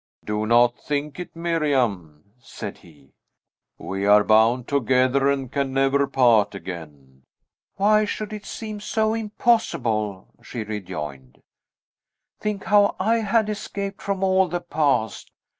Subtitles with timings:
[0.25, 3.13] "Do not think it, Miriam," said he;
[3.77, 7.21] "we are bound together, and can never part again."
[7.75, 11.43] "Why should it seem so impossible?" she rejoined.
[12.39, 15.29] "Think how I had escaped from all the past!